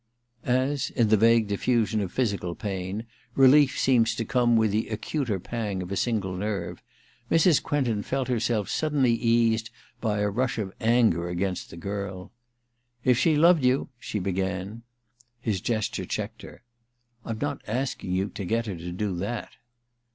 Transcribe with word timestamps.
As, 0.47 0.89
in 0.89 1.09
the 1.09 1.15
vague 1.15 1.47
diffusion 1.47 2.01
of 2.01 2.11
phy^cal 2.11 2.57
pdn, 2.57 3.05
relief 3.35 3.77
seems 3.77 4.15
to 4.15 4.25
come 4.25 4.57
with 4.57 4.71
the 4.71 4.89
acuter 4.89 5.39
pang 5.39 5.83
of 5.83 5.91
a 5.91 5.95
single 5.95 6.35
nerve, 6.35 6.81
Mrs. 7.29 7.61
Quentin 7.61 8.01
felt 8.01 8.27
herself 8.27 8.67
suddenly 8.67 9.13
eased 9.13 9.69
by 9.99 10.21
a 10.21 10.29
rush 10.31 10.57
of 10.57 10.73
anger 10.81 11.29
against 11.29 11.69
the 11.69 11.77
girl. 11.77 12.23
^ 12.25 12.29
If 13.03 13.19
she 13.19 13.35
loved 13.35 13.63
you 13.63 13.89
* 13.95 13.99
she 13.99 14.17
began. 14.17 14.81
His 15.39 15.61
gesture 15.61 16.05
checked 16.05 16.41
her. 16.41 16.63
'Tm 17.23 17.39
not 17.39 17.61
asking 17.67 18.11
you 18.11 18.29
to 18.29 18.43
get 18.43 18.65
her 18.65 18.75
to 18.77 18.91
do 18.91 19.15
that.' 19.17 19.51